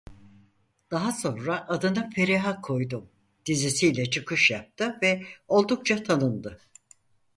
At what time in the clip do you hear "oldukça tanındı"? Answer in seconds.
5.47-6.59